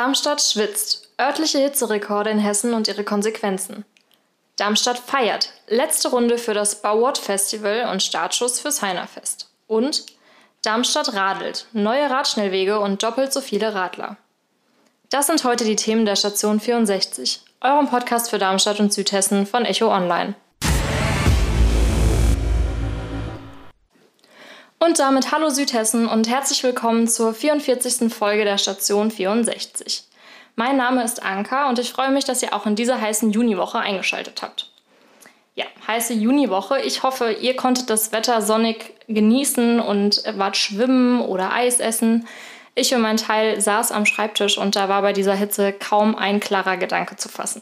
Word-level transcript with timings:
Darmstadt 0.00 0.40
schwitzt. 0.40 1.10
Örtliche 1.20 1.58
Hitzerekorde 1.58 2.30
in 2.30 2.38
Hessen 2.38 2.72
und 2.72 2.88
ihre 2.88 3.04
Konsequenzen. 3.04 3.84
Darmstadt 4.56 4.98
feiert. 4.98 5.52
Letzte 5.68 6.08
Runde 6.08 6.38
für 6.38 6.54
das 6.54 6.80
Bauwort 6.80 7.18
Festival 7.18 7.86
und 7.92 8.02
Startschuss 8.02 8.60
fürs 8.60 8.80
Heinerfest. 8.80 9.50
Und 9.66 10.06
Darmstadt 10.62 11.12
radelt. 11.12 11.66
Neue 11.74 12.08
Radschnellwege 12.08 12.80
und 12.80 13.02
doppelt 13.02 13.30
so 13.30 13.42
viele 13.42 13.74
Radler. 13.74 14.16
Das 15.10 15.26
sind 15.26 15.44
heute 15.44 15.66
die 15.66 15.76
Themen 15.76 16.06
der 16.06 16.16
Station 16.16 16.60
64, 16.60 17.42
eurem 17.60 17.86
Podcast 17.90 18.30
für 18.30 18.38
Darmstadt 18.38 18.80
und 18.80 18.94
Südhessen 18.94 19.44
von 19.46 19.66
Echo 19.66 19.94
Online. 19.94 20.34
Und 24.82 24.98
damit 24.98 25.30
hallo 25.30 25.50
Südhessen 25.50 26.08
und 26.08 26.26
herzlich 26.26 26.62
willkommen 26.62 27.06
zur 27.06 27.34
44. 27.34 28.10
Folge 28.10 28.44
der 28.44 28.56
Station 28.56 29.10
64. 29.10 30.04
Mein 30.56 30.78
Name 30.78 31.04
ist 31.04 31.22
Anka 31.22 31.68
und 31.68 31.78
ich 31.78 31.92
freue 31.92 32.10
mich, 32.10 32.24
dass 32.24 32.42
ihr 32.42 32.54
auch 32.54 32.64
in 32.64 32.76
dieser 32.76 32.98
heißen 32.98 33.30
Juniwoche 33.30 33.78
eingeschaltet 33.78 34.40
habt. 34.40 34.70
Ja, 35.54 35.66
heiße 35.86 36.14
Juniwoche. 36.14 36.80
Ich 36.80 37.02
hoffe, 37.02 37.30
ihr 37.30 37.56
konntet 37.56 37.90
das 37.90 38.12
Wetter 38.12 38.40
sonnig 38.40 38.94
genießen 39.06 39.80
und 39.80 40.22
wart 40.38 40.56
schwimmen 40.56 41.20
oder 41.20 41.52
Eis 41.52 41.78
essen. 41.78 42.26
Ich 42.74 42.88
für 42.88 42.98
meinen 42.98 43.18
Teil 43.18 43.60
saß 43.60 43.92
am 43.92 44.06
Schreibtisch 44.06 44.56
und 44.56 44.76
da 44.76 44.88
war 44.88 45.02
bei 45.02 45.12
dieser 45.12 45.34
Hitze 45.34 45.74
kaum 45.74 46.16
ein 46.16 46.40
klarer 46.40 46.78
Gedanke 46.78 47.16
zu 47.16 47.28
fassen. 47.28 47.60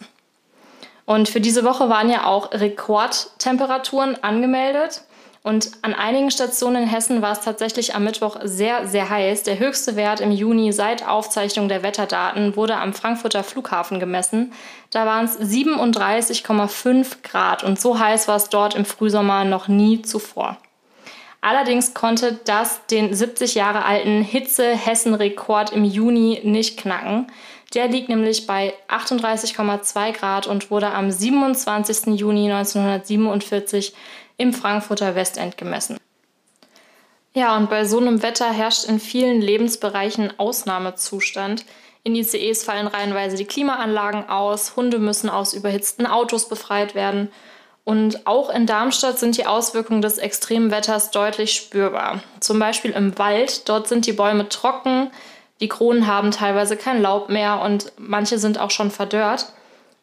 Und 1.04 1.28
für 1.28 1.40
diese 1.40 1.64
Woche 1.64 1.88
waren 1.88 2.10
ja 2.10 2.26
auch 2.26 2.52
Rekordtemperaturen 2.52 4.22
angemeldet. 4.22 5.02
Und 5.42 5.70
an 5.82 5.94
einigen 5.94 6.30
Stationen 6.30 6.82
in 6.82 6.88
Hessen 6.88 7.22
war 7.22 7.32
es 7.32 7.40
tatsächlich 7.40 7.94
am 7.94 8.04
Mittwoch 8.04 8.38
sehr, 8.42 8.86
sehr 8.86 9.08
heiß. 9.08 9.44
Der 9.44 9.58
höchste 9.58 9.96
Wert 9.96 10.20
im 10.20 10.32
Juni 10.32 10.72
seit 10.72 11.06
Aufzeichnung 11.06 11.68
der 11.68 11.82
Wetterdaten 11.82 12.56
wurde 12.56 12.76
am 12.76 12.92
Frankfurter 12.92 13.44
Flughafen 13.44 14.00
gemessen. 14.00 14.52
Da 14.90 15.06
waren 15.06 15.26
es 15.26 15.38
37,5 15.38 17.22
Grad 17.22 17.62
und 17.62 17.80
so 17.80 17.98
heiß 17.98 18.26
war 18.28 18.36
es 18.36 18.48
dort 18.48 18.74
im 18.74 18.84
Frühsommer 18.84 19.44
noch 19.44 19.68
nie 19.68 20.02
zuvor. 20.02 20.58
Allerdings 21.40 21.94
konnte 21.94 22.40
das 22.44 22.84
den 22.86 23.14
70 23.14 23.54
Jahre 23.54 23.84
alten 23.84 24.22
Hitze-Hessen-Rekord 24.22 25.70
im 25.70 25.84
Juni 25.84 26.40
nicht 26.42 26.78
knacken. 26.78 27.28
Der 27.74 27.86
liegt 27.86 28.08
nämlich 28.08 28.46
bei 28.46 28.74
38,2 28.88 30.12
Grad 30.12 30.46
und 30.46 30.70
wurde 30.70 30.90
am 30.90 31.10
27. 31.10 32.18
Juni 32.18 32.50
1947 32.50 33.94
im 34.38 34.54
Frankfurter 34.54 35.14
Westend 35.14 35.58
gemessen. 35.58 35.98
Ja, 37.34 37.56
und 37.56 37.68
bei 37.68 37.84
so 37.84 37.98
einem 37.98 38.22
Wetter 38.22 38.50
herrscht 38.50 38.84
in 38.84 38.98
vielen 38.98 39.42
Lebensbereichen 39.42 40.38
Ausnahmezustand. 40.38 41.66
In 42.02 42.16
ICEs 42.16 42.64
fallen 42.64 42.86
reihenweise 42.86 43.36
die 43.36 43.44
Klimaanlagen 43.44 44.28
aus, 44.28 44.76
Hunde 44.76 44.98
müssen 44.98 45.28
aus 45.28 45.52
überhitzten 45.52 46.06
Autos 46.06 46.48
befreit 46.48 46.94
werden. 46.94 47.30
Und 47.84 48.26
auch 48.26 48.50
in 48.50 48.66
Darmstadt 48.66 49.18
sind 49.18 49.36
die 49.36 49.46
Auswirkungen 49.46 50.02
des 50.02 50.18
extremen 50.18 50.70
Wetters 50.70 51.10
deutlich 51.10 51.54
spürbar. 51.54 52.22
Zum 52.40 52.58
Beispiel 52.58 52.92
im 52.92 53.18
Wald, 53.18 53.68
dort 53.68 53.88
sind 53.88 54.06
die 54.06 54.12
Bäume 54.12 54.48
trocken, 54.48 55.10
die 55.60 55.68
Kronen 55.68 56.06
haben 56.06 56.30
teilweise 56.30 56.76
kein 56.76 57.02
Laub 57.02 57.28
mehr 57.28 57.60
und 57.60 57.92
manche 57.96 58.38
sind 58.38 58.58
auch 58.58 58.70
schon 58.70 58.90
verdörrt. 58.90 59.52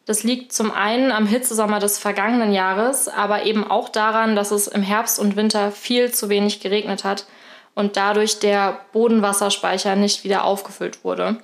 Das 0.06 0.23
liegt 0.23 0.53
zum 0.53 0.72
einen 0.72 1.11
am 1.11 1.25
Hitzesommer 1.25 1.80
des 1.80 1.98
vergangenen 1.98 2.53
Jahres, 2.53 3.08
aber 3.08 3.45
eben 3.45 3.64
auch 3.70 3.89
daran, 3.89 4.36
dass 4.36 4.52
es 4.52 4.67
im 4.67 4.84
Herbst 4.84 5.20
und 5.20 5.36
Winter 5.36 5.72
viel 5.72 6.11
zu 6.11 6.30
wenig 6.30 6.59
geregnet 6.59 7.03
hat 7.03 7.26
und 7.73 7.98
dadurch 7.98 8.39
der 8.39 8.80
Bodenwasserspeicher 8.94 9.95
nicht 9.95 10.23
wieder 10.23 10.44
aufgefüllt 10.44 11.04
wurde. 11.04 11.38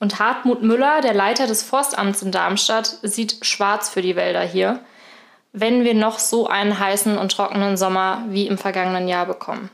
Und 0.00 0.20
Hartmut 0.20 0.62
Müller, 0.62 1.00
der 1.00 1.14
Leiter 1.14 1.46
des 1.46 1.62
Forstamts 1.62 2.22
in 2.22 2.30
Darmstadt, 2.30 2.98
sieht 3.02 3.38
schwarz 3.44 3.88
für 3.88 4.02
die 4.02 4.16
Wälder 4.16 4.42
hier, 4.42 4.80
wenn 5.52 5.82
wir 5.82 5.94
noch 5.94 6.18
so 6.18 6.46
einen 6.46 6.78
heißen 6.78 7.16
und 7.18 7.32
trockenen 7.32 7.76
Sommer 7.76 8.22
wie 8.28 8.46
im 8.46 8.58
vergangenen 8.58 9.08
Jahr 9.08 9.26
bekommen. 9.26 9.70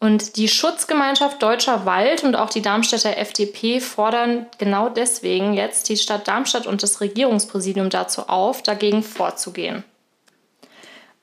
Und 0.00 0.36
die 0.36 0.46
Schutzgemeinschaft 0.46 1.42
Deutscher 1.42 1.84
Wald 1.84 2.22
und 2.22 2.36
auch 2.36 2.50
die 2.50 2.62
Darmstädter 2.62 3.16
FDP 3.16 3.80
fordern 3.80 4.46
genau 4.58 4.88
deswegen 4.88 5.54
jetzt 5.54 5.88
die 5.88 5.96
Stadt 5.96 6.28
Darmstadt 6.28 6.68
und 6.68 6.84
das 6.84 7.00
Regierungspräsidium 7.00 7.90
dazu 7.90 8.28
auf, 8.28 8.62
dagegen 8.62 9.02
vorzugehen. 9.02 9.82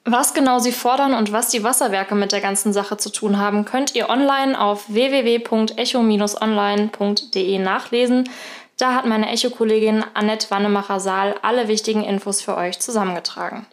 Was 0.07 0.35
genau 0.35 0.59
sie 0.59 0.73
fordern 0.73 1.15
und 1.15 1.31
was 1.31 1.49
die 1.49 1.63
Wasserwerke 1.63 2.13
mit 2.15 2.31
der 2.31 2.41
ganzen 2.41 2.73
Sache 2.73 2.97
zu 2.97 3.09
tun 3.09 3.39
haben, 3.39 3.65
könnt 3.65 3.95
ihr 3.95 4.07
online 4.09 4.59
auf 4.59 4.87
www.echo-online.de 4.87 7.57
nachlesen. 7.57 8.29
Da 8.77 8.93
hat 8.93 9.05
meine 9.05 9.31
Echo-Kollegin 9.31 10.03
Annette 10.13 10.51
Wannemacher-Saal 10.51 11.33
alle 11.41 11.69
wichtigen 11.69 12.03
Infos 12.03 12.41
für 12.41 12.55
euch 12.55 12.79
zusammengetragen. 12.79 13.65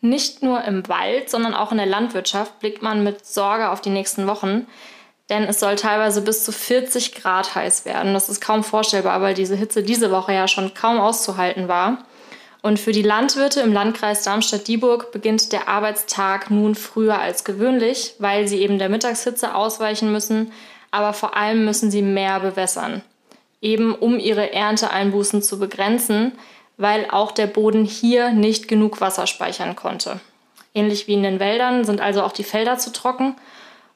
Nicht 0.00 0.42
nur 0.42 0.64
im 0.64 0.88
Wald, 0.88 1.28
sondern 1.28 1.54
auch 1.54 1.72
in 1.72 1.78
der 1.78 1.86
Landwirtschaft 1.86 2.58
blickt 2.60 2.82
man 2.82 3.04
mit 3.04 3.26
Sorge 3.26 3.70
auf 3.70 3.80
die 3.80 3.90
nächsten 3.90 4.26
Wochen, 4.26 4.66
denn 5.28 5.44
es 5.44 5.60
soll 5.60 5.76
teilweise 5.76 6.22
bis 6.22 6.44
zu 6.44 6.52
40 6.52 7.14
Grad 7.14 7.54
heiß 7.54 7.84
werden. 7.84 8.14
Das 8.14 8.28
ist 8.28 8.40
kaum 8.40 8.64
vorstellbar, 8.64 9.20
weil 9.20 9.34
diese 9.34 9.56
Hitze 9.56 9.82
diese 9.82 10.10
Woche 10.10 10.32
ja 10.32 10.48
schon 10.48 10.74
kaum 10.74 10.98
auszuhalten 10.98 11.68
war. 11.68 11.98
Und 12.62 12.78
für 12.78 12.92
die 12.92 13.02
Landwirte 13.02 13.60
im 13.60 13.72
Landkreis 13.72 14.24
Darmstadt-Dieburg 14.24 15.12
beginnt 15.12 15.52
der 15.52 15.68
Arbeitstag 15.68 16.50
nun 16.50 16.74
früher 16.74 17.18
als 17.18 17.44
gewöhnlich, 17.44 18.14
weil 18.18 18.48
sie 18.48 18.58
eben 18.58 18.78
der 18.78 18.90
Mittagshitze 18.90 19.54
ausweichen 19.54 20.12
müssen, 20.12 20.52
aber 20.90 21.12
vor 21.12 21.36
allem 21.36 21.64
müssen 21.64 21.90
sie 21.90 22.02
mehr 22.02 22.40
bewässern, 22.40 23.02
eben 23.62 23.94
um 23.94 24.18
ihre 24.18 24.52
Ernteeinbußen 24.52 25.42
zu 25.42 25.58
begrenzen, 25.58 26.32
weil 26.80 27.06
auch 27.10 27.30
der 27.30 27.46
Boden 27.46 27.84
hier 27.84 28.30
nicht 28.30 28.66
genug 28.66 29.00
Wasser 29.02 29.26
speichern 29.26 29.76
konnte. 29.76 30.18
Ähnlich 30.74 31.06
wie 31.06 31.14
in 31.14 31.22
den 31.22 31.38
Wäldern 31.38 31.84
sind 31.84 32.00
also 32.00 32.22
auch 32.22 32.32
die 32.32 32.44
Felder 32.44 32.78
zu 32.78 32.90
trocken. 32.90 33.36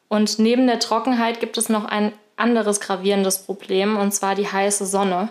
Und 0.08 0.38
neben 0.38 0.66
der 0.66 0.80
Trockenheit 0.80 1.40
gibt 1.40 1.56
es 1.56 1.70
noch 1.70 1.86
ein 1.86 2.12
anderes 2.36 2.80
gravierendes 2.80 3.46
Problem, 3.46 3.96
und 3.96 4.12
zwar 4.12 4.34
die 4.34 4.50
heiße 4.50 4.84
Sonne. 4.84 5.30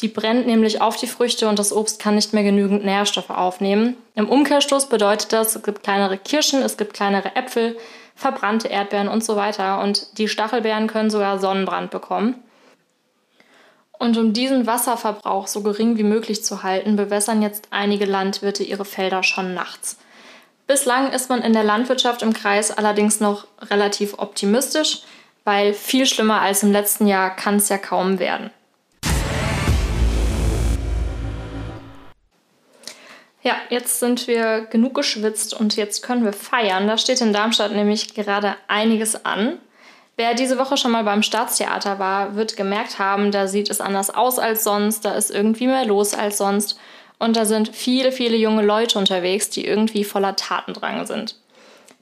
Die 0.00 0.08
brennt 0.08 0.46
nämlich 0.46 0.80
auf 0.80 0.96
die 0.96 1.06
Früchte 1.08 1.48
und 1.48 1.58
das 1.58 1.72
Obst 1.72 2.00
kann 2.00 2.14
nicht 2.14 2.32
mehr 2.32 2.44
genügend 2.44 2.84
Nährstoffe 2.84 3.30
aufnehmen. 3.30 3.96
Im 4.14 4.28
Umkehrschluss 4.28 4.88
bedeutet 4.88 5.32
das, 5.32 5.56
es 5.56 5.62
gibt 5.62 5.82
kleinere 5.82 6.18
Kirschen, 6.18 6.62
es 6.62 6.76
gibt 6.76 6.94
kleinere 6.94 7.34
Äpfel, 7.34 7.76
verbrannte 8.14 8.68
Erdbeeren 8.68 9.08
und 9.08 9.24
so 9.24 9.34
weiter. 9.34 9.80
Und 9.80 10.18
die 10.18 10.28
Stachelbeeren 10.28 10.86
können 10.86 11.10
sogar 11.10 11.38
Sonnenbrand 11.40 11.90
bekommen. 11.90 12.42
Und 14.02 14.16
um 14.16 14.32
diesen 14.32 14.66
Wasserverbrauch 14.66 15.46
so 15.46 15.62
gering 15.62 15.96
wie 15.96 16.02
möglich 16.02 16.42
zu 16.42 16.64
halten, 16.64 16.96
bewässern 16.96 17.40
jetzt 17.40 17.68
einige 17.70 18.04
Landwirte 18.04 18.64
ihre 18.64 18.84
Felder 18.84 19.22
schon 19.22 19.54
nachts. 19.54 19.96
Bislang 20.66 21.12
ist 21.12 21.28
man 21.28 21.40
in 21.40 21.52
der 21.52 21.62
Landwirtschaft 21.62 22.22
im 22.22 22.32
Kreis 22.32 22.72
allerdings 22.72 23.20
noch 23.20 23.46
relativ 23.70 24.18
optimistisch, 24.18 25.02
weil 25.44 25.72
viel 25.72 26.04
schlimmer 26.06 26.40
als 26.40 26.64
im 26.64 26.72
letzten 26.72 27.06
Jahr 27.06 27.36
kann 27.36 27.58
es 27.58 27.68
ja 27.68 27.78
kaum 27.78 28.18
werden. 28.18 28.50
Ja, 33.44 33.54
jetzt 33.70 34.00
sind 34.00 34.26
wir 34.26 34.62
genug 34.62 34.94
geschwitzt 34.94 35.54
und 35.54 35.76
jetzt 35.76 36.02
können 36.02 36.24
wir 36.24 36.32
feiern. 36.32 36.88
Da 36.88 36.98
steht 36.98 37.20
in 37.20 37.32
Darmstadt 37.32 37.70
nämlich 37.70 38.16
gerade 38.16 38.56
einiges 38.66 39.24
an. 39.24 39.60
Wer 40.16 40.34
diese 40.34 40.58
Woche 40.58 40.76
schon 40.76 40.90
mal 40.90 41.04
beim 41.04 41.22
Staatstheater 41.22 41.98
war, 41.98 42.36
wird 42.36 42.56
gemerkt 42.56 42.98
haben, 42.98 43.30
da 43.30 43.46
sieht 43.46 43.70
es 43.70 43.80
anders 43.80 44.10
aus 44.10 44.38
als 44.38 44.62
sonst, 44.62 45.04
da 45.04 45.14
ist 45.14 45.30
irgendwie 45.30 45.66
mehr 45.66 45.86
los 45.86 46.14
als 46.14 46.38
sonst 46.38 46.78
und 47.18 47.36
da 47.36 47.44
sind 47.44 47.74
viele, 47.74 48.12
viele 48.12 48.36
junge 48.36 48.62
Leute 48.62 48.98
unterwegs, 48.98 49.48
die 49.48 49.66
irgendwie 49.66 50.04
voller 50.04 50.36
Tatendrang 50.36 51.06
sind. 51.06 51.36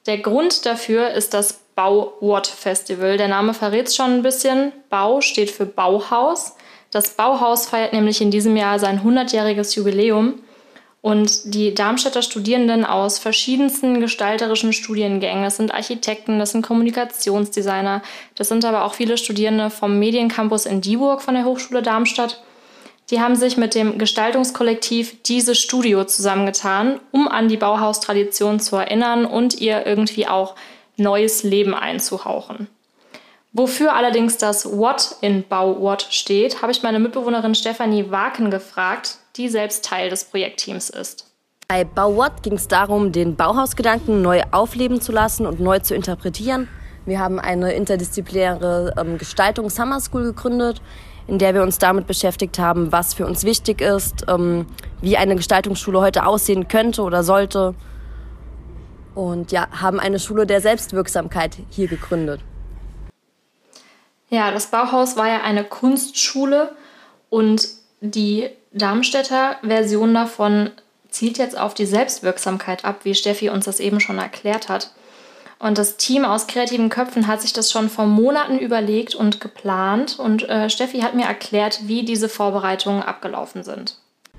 Der 0.07 0.19
Grund 0.19 0.67
dafür 0.67 1.11
ist 1.11 1.35
das 1.35 1.61
Bau-Watt 1.75 2.47
Festival. 2.47 3.17
Der 3.17 3.29
Name 3.29 3.55
verrät 3.55 3.89
es 3.89 3.97
schon 3.97 4.13
ein 4.17 4.23
bisschen. 4.23 4.73
Bau 4.89 5.21
steht 5.21 5.51
für 5.51 5.67
Bauhaus. 5.67 6.57
Das 6.91 7.11
Bauhaus 7.11 7.67
feiert 7.67 7.93
nämlich 7.93 8.21
in 8.21 8.31
diesem 8.31 8.57
Jahr 8.57 8.79
sein 8.79 9.03
100-jähriges 9.03 9.77
Jubiläum 9.77 10.41
und 11.03 11.55
die 11.55 11.75
Darmstädter 11.75 12.23
Studierenden 12.23 12.85
aus 12.85 13.19
verschiedensten 13.19 14.01
gestalterischen 14.01 14.73
Studiengängen, 14.73 15.45
das 15.45 15.57
sind 15.57 15.73
Architekten, 15.73 16.39
das 16.39 16.53
sind 16.53 16.67
Kommunikationsdesigner, 16.67 18.03
das 18.35 18.49
sind 18.49 18.65
aber 18.65 18.85
auch 18.85 18.95
viele 18.95 19.17
Studierende 19.17 19.71
vom 19.71 19.99
Mediencampus 19.99 20.67
in 20.67 20.83
Dieburg 20.83 21.23
von 21.23 21.35
der 21.35 21.45
Hochschule 21.45 21.81
Darmstadt. 21.83 22.43
Die 23.11 23.21
haben 23.21 23.35
sich 23.35 23.57
mit 23.57 23.75
dem 23.75 23.99
Gestaltungskollektiv 23.99 25.23
Diese 25.23 25.55
Studio 25.55 26.05
zusammengetan, 26.05 27.01
um 27.11 27.29
an 27.29 27.49
die 27.49 27.57
Bauhaustradition 27.57 28.61
zu 28.61 28.77
erinnern 28.77 29.25
und 29.25 29.61
ihr 29.61 29.87
irgendwie 29.87 30.29
auch 30.29 30.55
neues 30.97 31.43
Leben 31.43 31.75
einzuhauchen. 31.75 32.69
Wofür 33.53 33.95
allerdings 33.95 34.37
das 34.37 34.71
What 34.71 35.17
in 35.23 35.43
Bau-What 35.49 36.07
steht, 36.11 36.63
habe 36.63 36.71
ich 36.71 36.85
meine 36.85 37.01
Mitbewohnerin 37.01 37.57
Stefanie 37.57 38.11
Waken 38.11 38.51
gefragt, 38.51 39.17
die 39.37 39.49
selbst 39.49 39.85
Teil 39.85 40.11
des 40.11 40.25
Projektteams 40.25 40.91
ist. 40.91 41.27
Bei 41.69 41.85
Bau-What 41.85 42.43
ging 42.43 42.55
es 42.55 42.67
darum, 42.67 43.13
den 43.13 43.37
Bauhausgedanken 43.37 44.23
neu 44.23 44.43
aufleben 44.51 45.01
zu 45.01 45.13
lassen 45.13 45.47
und 45.47 45.61
neu 45.61 45.79
zu 45.79 45.95
interpretieren. 45.95 46.69
Wir 47.07 47.21
haben 47.21 47.39
eine 47.39 47.73
interdisziplinäre 47.73 48.95
ähm, 48.99 49.19
Gestaltung 49.19 49.71
Summer 49.71 50.01
School 50.01 50.25
gegründet, 50.25 50.83
in 51.29 51.39
der 51.39 51.55
wir 51.55 51.63
uns 51.63 51.79
damit 51.79 52.07
beschäftigt 52.07 52.59
haben, 52.59 52.91
was 52.93 53.15
für 53.15 53.25
uns 53.25 53.45
wichtig 53.45 53.81
ist, 53.81 54.25
ähm, 54.29 54.67
wie 55.01 55.17
eine 55.17 55.37
Gestaltungsschule 55.37 56.01
heute 56.01 56.27
aussehen 56.27 56.67
könnte 56.67 57.03
oder 57.03 57.23
sollte. 57.23 57.75
Und 59.15 59.53
ja, 59.53 59.69
haben 59.71 60.01
eine 60.01 60.19
Schule 60.19 60.47
der 60.47 60.61
Selbstwirksamkeit 60.61 61.57
hier 61.71 61.87
gegründet. 61.87 62.41
Ja, 64.29 64.51
das 64.51 64.67
Bauhaus 64.71 65.17
war 65.17 65.29
ja 65.29 65.43
eine 65.43 65.65
Kunstschule 65.65 66.73
und 67.29 67.69
die 68.01 68.51
Darmstädter 68.73 69.57
Version 69.63 70.15
davon 70.15 70.71
zielt 71.09 71.39
jetzt 71.39 71.59
auf 71.59 71.75
die 71.75 71.87
Selbstwirksamkeit 71.87 72.85
ab, 72.85 73.01
wie 73.03 73.15
Steffi 73.15 73.51
uns 73.51 73.65
das 73.65 73.81
eben 73.81 74.01
schon 74.01 74.19
erklärt 74.19 74.69
hat. 74.69 74.93
Und 75.59 75.77
das 75.77 75.97
Team 75.99 76.25
aus 76.25 76.47
kreativen 76.47 76.89
Köpfen 76.89 77.27
hat 77.27 77.43
sich 77.43 77.53
das 77.53 77.71
schon 77.71 77.91
vor 77.91 78.07
Monaten 78.07 78.59
überlegt 78.59 79.15
und 79.15 79.41
geplant. 79.41 80.19
Und 80.19 80.49
äh, 80.49 80.71
Steffi 80.71 81.01
hat 81.01 81.15
mir 81.15 81.27
erklärt, 81.27 81.81
wie 81.83 82.03
diese 82.03 82.31
Vorbereitungen 82.31 83.03
abgelaufen 83.03 83.63
sind. 83.63 83.99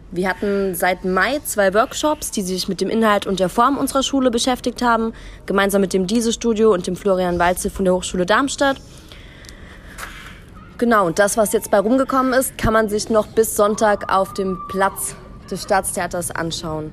Wir 0.10 0.28
hatten 0.28 0.74
seit 0.76 1.06
Mai 1.06 1.40
zwei 1.46 1.74
Workshops, 1.74 2.32
die 2.32 2.42
sich 2.42 2.68
mit 2.68 2.82
dem 2.82 2.90
Inhalt 2.90 3.28
und 3.28 3.40
der 3.40 3.50
Form 3.50 3.78
unserer 3.78 4.02
Schule 4.02 4.32
beschäftigt 4.32 4.82
haben, 4.82 5.14
gemeinsam 5.46 5.82
mit 5.82 5.94
dem 5.94 6.08
Diese-Studio 6.08 6.74
und 6.74 6.88
dem 6.88 6.96
Florian 6.96 7.38
Walze 7.38 7.70
von 7.70 7.86
der 7.86 7.94
Hochschule 7.94 8.26
Darmstadt. 8.26 8.82
Genau, 10.82 11.06
und 11.06 11.20
das, 11.20 11.38
was 11.38 11.54
jetzt 11.54 11.70
bei 11.70 11.78
rumgekommen 11.78 12.34
ist, 12.34 12.58
kann 12.58 12.74
man 12.74 12.90
sich 12.90 13.12
noch 13.12 13.28
bis 13.28 13.56
Sonntag 13.56 14.12
auf 14.12 14.34
dem 14.34 14.58
Platz 14.68 15.16
des 15.52 15.62
Staatstheaters 15.62 16.32
anschauen. 16.32 16.92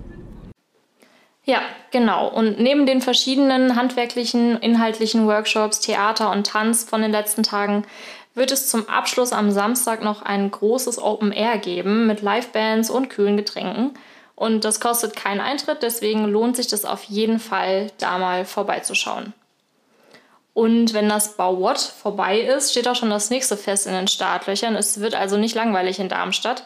Ja, 1.45 1.63
genau. 1.91 2.29
Und 2.29 2.61
neben 2.61 2.85
den 2.85 3.01
verschiedenen 3.01 3.77
handwerklichen, 3.77 4.59
inhaltlichen 4.59 5.27
Workshops, 5.27 5.81
Theater 5.81 6.31
und 6.33 6.47
Tanz 6.47 6.85
von 6.85 7.01
den 7.01 7.13
letzten 7.13 7.43
Tagen 7.43 7.87
wird 8.35 8.53
es 8.53 8.69
zum 8.69 8.87
Abschluss 8.91 9.33
am 9.33 9.51
Samstag 9.51 10.05
noch 10.05 10.21
ein 10.21 10.51
großes 10.51 11.03
Open 11.03 11.33
Air 11.33 11.57
geben 11.57 12.07
mit 12.07 12.21
Livebands 12.21 12.91
und 12.91 13.09
kühlen 13.09 13.39
Getränken. 13.39 13.95
Und 14.35 14.67
das 14.67 14.81
kostet 14.81 15.17
keinen 15.17 15.41
Eintritt, 15.41 15.83
deswegen 15.83 16.27
lohnt 16.27 16.57
sich 16.57 16.67
das 16.67 16.85
auf 16.85 17.05
jeden 17.05 17.39
Fall, 17.39 17.87
da 17.97 18.19
mal 18.19 18.45
vorbeizuschauen. 18.45 19.33
Und 20.59 20.93
wenn 20.93 21.09
das 21.09 21.37
Bauwort 21.37 21.79
vorbei 21.79 22.41
ist, 22.41 22.73
steht 22.73 22.89
auch 22.89 22.97
schon 22.97 23.11
das 23.11 23.31
nächste 23.31 23.57
Fest 23.57 23.87
in 23.87 23.93
den 23.93 24.09
Startlöchern. 24.09 24.75
Es 24.75 24.99
wird 24.99 25.15
also 25.15 25.37
nicht 25.37 25.55
langweilig 25.55 26.01
in 26.01 26.09
Darmstadt. 26.09 26.65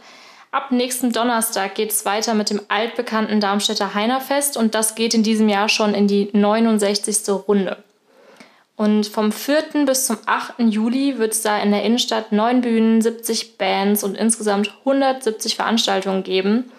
Ab 0.51 0.73
nächsten 0.73 1.13
Donnerstag 1.13 1.75
geht 1.75 1.91
es 1.91 2.07
weiter 2.07 2.33
mit 2.33 2.49
dem 2.49 2.63
altbekannten 2.69 3.39
Darmstädter 3.39 3.93
Heinerfest 3.93 4.57
und 4.57 4.75
das 4.75 4.95
geht 4.95 5.13
in 5.13 5.23
diesem 5.23 5.47
Jahr 5.51 5.69
schon 5.69 5.93
in 5.93 6.09
die 6.09 6.31
69. 6.33 7.29
Runde. 7.47 7.85
Und 8.77 9.09
vom 9.09 9.31
4. 9.31 9.85
bis 9.85 10.07
zum 10.07 10.17
8. 10.25 10.55
Juli 10.61 11.19
wird 11.19 11.33
es 11.35 11.43
da 11.43 11.59
in 11.59 11.71
der 11.71 11.83
Innenstadt 11.83 12.33
neun 12.33 12.63
Bühnen, 12.63 13.03
70 13.03 13.59
Bands 13.59 14.05
und 14.05 14.17
insgesamt 14.17 14.75
170 14.87 15.57
Veranstaltungen 15.57 16.23
geben. 16.23 16.73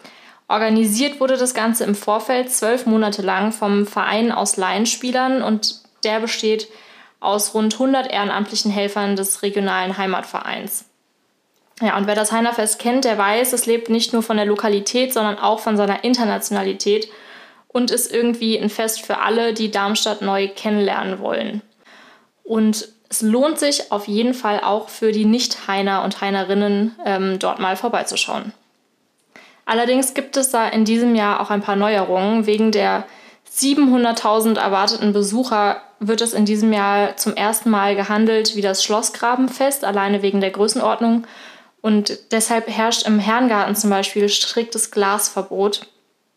Organisiert 0.47 1.19
wurde 1.19 1.37
das 1.37 1.53
Ganze 1.53 1.83
im 1.83 1.93
Vorfeld 1.93 2.49
zwölf 2.51 2.87
Monate 2.87 3.21
lang 3.21 3.51
vom 3.51 3.85
Verein 3.85 4.31
aus 4.31 4.57
Laienspielern 4.57 5.43
und 5.43 5.75
der 6.03 6.19
besteht 6.19 6.67
aus 7.23 7.53
rund 7.53 7.73
100 7.73 8.11
ehrenamtlichen 8.11 8.71
Helfern 8.71 9.15
des 9.15 9.41
regionalen 9.41 9.97
Heimatvereins. 9.97 10.85
Ja, 11.81 11.97
und 11.97 12.07
wer 12.07 12.15
das 12.15 12.31
Heinerfest 12.31 12.79
kennt, 12.79 13.03
der 13.03 13.17
weiß, 13.17 13.53
es 13.53 13.65
lebt 13.65 13.89
nicht 13.89 14.13
nur 14.13 14.23
von 14.23 14.37
der 14.37 14.45
Lokalität, 14.45 15.13
sondern 15.13 15.39
auch 15.39 15.59
von 15.59 15.75
seiner 15.75 16.03
Internationalität 16.03 17.09
und 17.67 17.91
ist 17.91 18.11
irgendwie 18.13 18.57
ein 18.59 18.69
Fest 18.69 19.01
für 19.01 19.19
alle, 19.19 19.53
die 19.53 19.71
Darmstadt 19.71 20.21
neu 20.21 20.47
kennenlernen 20.47 21.19
wollen. 21.19 21.61
Und 22.43 22.89
es 23.09 23.21
lohnt 23.21 23.59
sich 23.59 23.91
auf 23.91 24.07
jeden 24.07 24.33
Fall 24.33 24.59
auch 24.59 24.89
für 24.89 25.11
die 25.11 25.25
Nicht-Heiner 25.25 26.03
und 26.03 26.21
Heinerinnen, 26.21 26.95
ähm, 27.05 27.39
dort 27.39 27.59
mal 27.59 27.75
vorbeizuschauen. 27.75 28.53
Allerdings 29.65 30.13
gibt 30.13 30.37
es 30.37 30.49
da 30.49 30.67
in 30.67 30.85
diesem 30.85 31.15
Jahr 31.15 31.39
auch 31.39 31.49
ein 31.49 31.61
paar 31.61 31.75
Neuerungen. 31.75 32.45
Wegen 32.45 32.71
der 32.71 33.05
700.000 33.55 34.57
erwarteten 34.57 35.13
Besucher 35.13 35.81
wird 35.99 36.21
es 36.21 36.33
in 36.33 36.45
diesem 36.45 36.73
Jahr 36.73 37.17
zum 37.17 37.35
ersten 37.35 37.69
Mal 37.69 37.95
gehandelt 37.95 38.55
wie 38.55 38.61
das 38.61 38.83
Schlossgrabenfest, 38.83 39.85
alleine 39.85 40.21
wegen 40.21 40.41
der 40.41 40.51
Größenordnung. 40.51 41.27
Und 41.81 42.17
deshalb 42.31 42.67
herrscht 42.67 43.05
im 43.05 43.19
Herrengarten 43.19 43.75
zum 43.75 43.89
Beispiel 43.89 44.27
striktes 44.29 44.89
Glasverbot. 44.89 45.87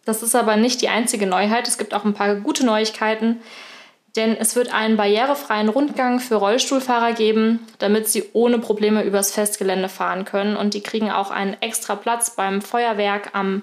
Das 0.04 0.22
ist 0.22 0.34
aber 0.34 0.56
nicht 0.56 0.82
die 0.82 0.88
einzige 0.88 1.26
Neuheit. 1.26 1.66
Es 1.68 1.78
gibt 1.78 1.94
auch 1.94 2.04
ein 2.04 2.14
paar 2.14 2.34
gute 2.36 2.66
Neuigkeiten, 2.66 3.40
denn 4.14 4.36
es 4.36 4.54
wird 4.54 4.72
einen 4.72 4.96
barrierefreien 4.96 5.68
Rundgang 5.68 6.20
für 6.20 6.36
Rollstuhlfahrer 6.36 7.12
geben, 7.12 7.66
damit 7.78 8.08
sie 8.08 8.24
ohne 8.34 8.58
Probleme 8.58 9.04
übers 9.04 9.32
Festgelände 9.32 9.88
fahren 9.88 10.24
können. 10.24 10.56
Und 10.56 10.74
die 10.74 10.82
kriegen 10.82 11.10
auch 11.10 11.30
einen 11.30 11.56
extra 11.60 11.96
Platz 11.96 12.36
beim 12.36 12.60
Feuerwerk 12.60 13.30
am 13.32 13.62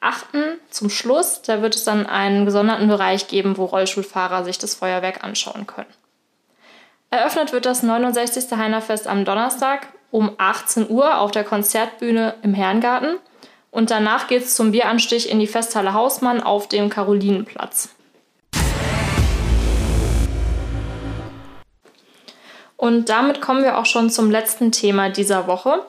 8. 0.00 0.26
zum 0.70 0.90
Schluss. 0.90 1.42
Da 1.42 1.62
wird 1.62 1.76
es 1.76 1.84
dann 1.84 2.06
einen 2.06 2.46
gesonderten 2.46 2.88
Bereich 2.88 3.28
geben, 3.28 3.56
wo 3.56 3.66
Rollstuhlfahrer 3.66 4.44
sich 4.44 4.58
das 4.58 4.74
Feuerwerk 4.74 5.22
anschauen 5.22 5.66
können. 5.66 5.92
Eröffnet 7.10 7.52
wird 7.52 7.66
das 7.66 7.82
69. 7.82 8.56
Heinerfest 8.56 9.06
am 9.06 9.24
Donnerstag 9.24 9.88
um 10.10 10.32
18 10.38 10.90
Uhr 10.90 11.18
auf 11.18 11.30
der 11.30 11.44
Konzertbühne 11.44 12.34
im 12.42 12.54
Herrengarten. 12.54 13.18
Und 13.70 13.90
danach 13.90 14.26
geht 14.26 14.42
es 14.42 14.56
zum 14.56 14.72
Bieranstich 14.72 15.30
in 15.30 15.38
die 15.38 15.46
Festhalle 15.46 15.92
Hausmann 15.94 16.42
auf 16.42 16.66
dem 16.68 16.88
Karolinenplatz. 16.88 17.90
Und 22.76 23.08
damit 23.08 23.40
kommen 23.40 23.62
wir 23.62 23.78
auch 23.78 23.86
schon 23.86 24.08
zum 24.08 24.30
letzten 24.30 24.72
Thema 24.72 25.10
dieser 25.10 25.46
Woche. 25.46 25.84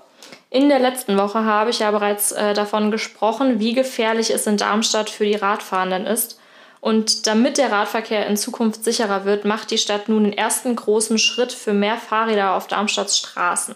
In 0.53 0.67
der 0.67 0.79
letzten 0.79 1.17
Woche 1.17 1.45
habe 1.45 1.69
ich 1.69 1.79
ja 1.79 1.91
bereits 1.91 2.33
äh, 2.33 2.53
davon 2.53 2.91
gesprochen, 2.91 3.61
wie 3.61 3.71
gefährlich 3.71 4.31
es 4.31 4.45
in 4.47 4.57
Darmstadt 4.57 5.09
für 5.09 5.23
die 5.23 5.35
Radfahrenden 5.35 6.05
ist. 6.05 6.41
Und 6.81 7.25
damit 7.25 7.57
der 7.57 7.71
Radverkehr 7.71 8.27
in 8.27 8.35
Zukunft 8.35 8.83
sicherer 8.83 9.23
wird, 9.23 9.45
macht 9.45 9.71
die 9.71 9.77
Stadt 9.77 10.09
nun 10.09 10.25
den 10.25 10.33
ersten 10.33 10.75
großen 10.75 11.17
Schritt 11.17 11.53
für 11.53 11.71
mehr 11.71 11.95
Fahrräder 11.95 12.55
auf 12.55 12.67
Darmstadts 12.67 13.17
Straßen. 13.17 13.75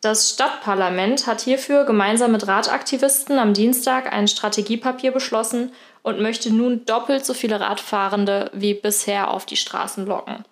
Das 0.00 0.30
Stadtparlament 0.30 1.26
hat 1.26 1.42
hierfür 1.42 1.84
gemeinsam 1.84 2.32
mit 2.32 2.48
Radaktivisten 2.48 3.38
am 3.38 3.52
Dienstag 3.52 4.10
ein 4.10 4.26
Strategiepapier 4.26 5.12
beschlossen 5.12 5.70
und 6.02 6.22
möchte 6.22 6.50
nun 6.50 6.86
doppelt 6.86 7.26
so 7.26 7.34
viele 7.34 7.60
Radfahrende 7.60 8.50
wie 8.54 8.72
bisher 8.72 9.30
auf 9.30 9.44
die 9.44 9.56
Straßen 9.56 10.06
locken. 10.06 10.46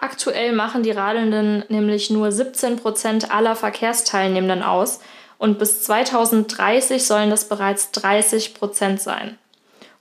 Aktuell 0.00 0.52
machen 0.52 0.82
die 0.82 0.92
Radelnden 0.92 1.64
nämlich 1.68 2.10
nur 2.10 2.30
17 2.30 2.76
Prozent 2.76 3.32
aller 3.32 3.56
Verkehrsteilnehmenden 3.56 4.62
aus 4.62 5.00
und 5.38 5.58
bis 5.58 5.82
2030 5.82 7.04
sollen 7.04 7.30
das 7.30 7.48
bereits 7.48 7.90
30 7.92 8.54
Prozent 8.54 9.00
sein. 9.00 9.38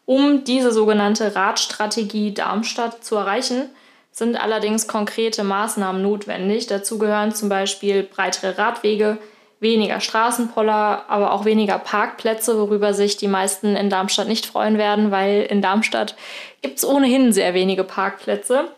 Um 0.05 0.43
diese 0.43 0.71
sogenannte 0.71 1.35
Radstrategie 1.35 2.33
Darmstadt 2.33 3.03
zu 3.03 3.15
erreichen, 3.15 3.69
sind 4.11 4.41
allerdings 4.41 4.87
konkrete 4.87 5.43
Maßnahmen 5.43 6.01
notwendig. 6.01 6.67
Dazu 6.67 6.97
gehören 6.97 7.35
zum 7.35 7.49
Beispiel 7.49 8.03
breitere 8.03 8.57
Radwege, 8.57 9.17
weniger 9.59 9.99
Straßenpoller, 9.99 11.05
aber 11.07 11.33
auch 11.33 11.45
weniger 11.45 11.77
Parkplätze, 11.77 12.57
worüber 12.57 12.93
sich 12.93 13.17
die 13.17 13.27
meisten 13.27 13.75
in 13.75 13.89
Darmstadt 13.89 14.27
nicht 14.27 14.45
freuen 14.45 14.77
werden, 14.77 15.11
weil 15.11 15.43
in 15.43 15.61
Darmstadt 15.61 16.15
gibt 16.61 16.77
es 16.77 16.85
ohnehin 16.85 17.33
sehr 17.33 17.53
wenige 17.53 17.83
Parkplätze. 17.83 18.69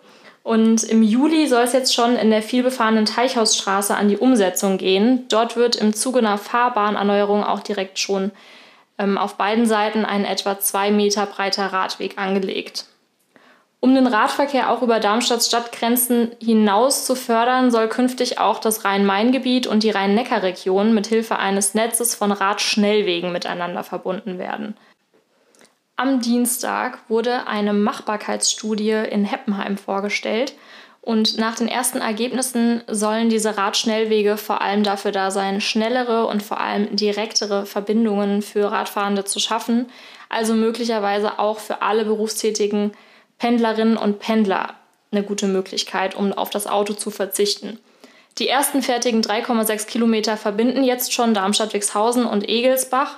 Und 0.44 0.84
im 0.84 1.04
Juli 1.04 1.48
soll 1.48 1.64
es 1.64 1.74
jetzt 1.74 1.94
schon 1.94 2.16
in 2.16 2.30
der 2.32 2.42
vielbefahrenen 2.42 3.06
Teichhausstraße 3.06 3.96
an 3.96 4.10
die 4.10 4.18
Umsetzung 4.18 4.78
gehen. 4.78 5.26
Dort 5.30 5.56
wird 5.56 5.76
im 5.76 5.94
Zuge 5.94 6.20
einer 6.20 6.38
Fahrbahnerneuerung 6.38 7.44
auch 7.44 7.60
direkt 7.60 8.00
schon 8.00 8.32
ähm, 8.98 9.18
auf 9.18 9.36
beiden 9.36 9.66
Seiten 9.66 10.06
ein 10.06 10.26
etwa 10.26 10.60
zwei 10.60 10.92
Meter 10.92 11.26
breiter 11.26 11.68
Radweg 11.68 12.18
angelegt. 12.18 12.86
Um 13.82 13.96
den 13.96 14.08
Radverkehr 14.08 14.70
auch 14.70 14.82
über 14.82 15.00
Darmstadts 15.00 15.48
Stadtgrenzen 15.48 16.32
hinaus 16.42 17.06
zu 17.06 17.16
fördern, 17.16 17.72
soll 17.72 17.88
künftig 17.88 18.38
auch 18.38 18.60
das 18.60 18.84
Rhein-Main-Gebiet 18.84 19.68
und 19.68 19.84
die 19.84 19.90
Rhein-Neckar-Region 19.90 20.94
mit 20.94 21.08
Hilfe 21.08 21.40
eines 21.40 21.76
Netzes 21.76 22.14
von 22.14 22.34
Radschnellwegen 22.34 23.32
miteinander 23.32 23.86
verbunden 23.86 24.38
werden. 24.38 24.76
Am 26.00 26.22
Dienstag 26.22 27.00
wurde 27.10 27.46
eine 27.48 27.74
Machbarkeitsstudie 27.74 28.92
in 29.12 29.26
Heppenheim 29.26 29.78
vorgestellt 29.78 30.54
und 31.02 31.38
nach 31.38 31.56
den 31.56 31.68
ersten 31.68 31.98
Ergebnissen 31.98 32.82
sollen 32.88 33.28
diese 33.28 33.58
Radschnellwege 33.58 34.38
vor 34.38 34.62
allem 34.62 34.84
dafür 34.84 35.12
da 35.12 35.30
sein, 35.30 35.60
schnellere 35.60 36.26
und 36.28 36.42
vor 36.42 36.62
allem 36.62 36.96
direktere 36.96 37.66
Verbindungen 37.66 38.42
für 38.42 38.72
Radfahrende 38.72 39.26
zu 39.26 39.42
schaffen, 39.42 39.88
also 40.30 40.54
möglicherweise 40.54 41.38
auch 41.38 41.60
für 41.60 41.82
alle 41.82 42.06
berufstätigen 42.06 42.94
Pendlerinnen 43.38 43.98
und 43.98 44.20
Pendler 44.20 44.76
eine 45.12 45.24
gute 45.24 45.48
Möglichkeit, 45.48 46.16
um 46.16 46.32
auf 46.32 46.50
das 46.50 46.66
Auto 46.66 46.94
zu 46.94 47.12
verzichten. 47.12 47.78
Die 48.38 48.48
ersten 48.48 48.84
fertigen 48.84 49.20
3,6 49.20 49.86
Kilometer 49.88 50.38
verbinden 50.38 50.86
jetzt 50.86 51.12
schon 51.12 51.34
Darmstadt-Wixhausen 51.34 52.26
und 52.26 52.48
Egelsbach 52.48 53.18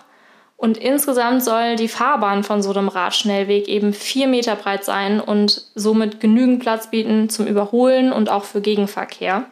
und 0.62 0.78
insgesamt 0.78 1.44
soll 1.44 1.76
die 1.76 1.88
Fahrbahn 1.88 2.44
von 2.44 2.62
so 2.62 2.70
einem 2.70 2.88
Radschnellweg 2.88 3.68
eben 3.68 3.94
vier 3.94 4.28
Meter 4.28 4.56
breit 4.56 4.86
sein 4.86 5.20
und 5.20 5.66
somit 5.74 6.20
genügend 6.20 6.60
Platz 6.60 6.92
bieten 6.92 7.32
zum 7.32 7.48
Überholen 7.48 8.14
und 8.14 8.30
auch 8.30 8.44
für 8.44 8.62
Gegenverkehr. 8.62 9.46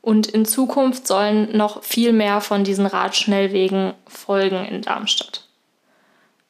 Und 0.00 0.26
in 0.26 0.44
Zukunft 0.44 1.06
sollen 1.06 1.56
noch 1.56 1.84
viel 1.84 2.12
mehr 2.12 2.40
von 2.40 2.64
diesen 2.64 2.84
Radschnellwegen 2.84 3.94
folgen 4.08 4.64
in 4.64 4.82
Darmstadt. 4.82 5.46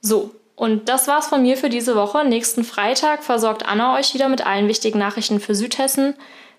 So, 0.01 0.31
und 0.57 0.89
das 0.89 1.07
war's 1.07 1.27
von 1.27 1.43
mir 1.43 1.59
für 1.59 1.69
diese 1.69 1.95
Woche. 1.95 2.25
Nächsten 2.25 2.65
Freitag 2.65 3.23
versorgt 3.23 3.69
Anna 3.69 3.99
euch 3.99 4.15
wieder 4.15 4.31
mit 4.31 4.47
allen 4.47 4.67
wichtigen 4.67 4.99
Nachrichten 4.99 5.41
für 5.41 5.55
Südhessen. 5.55 6.15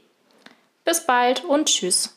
Bis 0.85 1.05
bald 1.05 1.43
und 1.43 1.65
tschüss. 1.65 2.14